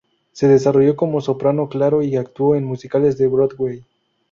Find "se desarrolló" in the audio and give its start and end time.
0.31-0.95